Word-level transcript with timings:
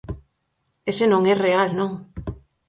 Ese 0.91 1.05
non 1.11 1.21
é 1.33 1.35
real, 1.45 1.69
non. 1.79 1.91